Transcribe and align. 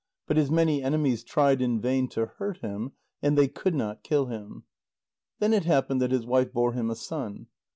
But 0.25 0.35
his 0.37 0.49
many 0.49 0.81
enemies 0.81 1.23
tried 1.23 1.61
in 1.61 1.79
vain 1.79 2.07
to 2.07 2.25
hurt 2.25 2.57
him, 2.61 2.93
and 3.21 3.37
they 3.37 3.47
could 3.47 3.75
not 3.75 4.01
kill 4.01 4.25
him. 4.25 4.63
Then 5.37 5.53
it 5.53 5.65
happened 5.65 6.01
that 6.01 6.09
his 6.09 6.25
wife 6.25 6.51
bore 6.51 6.73
him 6.73 6.89
a 6.89 6.95
son. 6.95 7.45